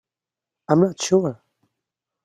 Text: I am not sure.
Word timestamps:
I 0.67 0.73
am 0.73 0.81
not 0.81 0.99
sure. 0.99 1.43